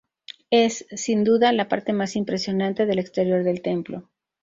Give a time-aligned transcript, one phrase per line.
[0.49, 4.09] Es, sin duda, la parte más impresionante del exterior del templo.